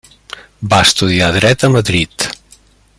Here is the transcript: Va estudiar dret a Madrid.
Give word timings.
Va 0.71 0.79
estudiar 0.85 1.29
dret 1.37 1.67
a 1.67 1.71
Madrid. 1.75 2.27